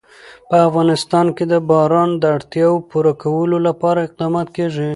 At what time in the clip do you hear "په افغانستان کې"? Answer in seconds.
0.49-1.45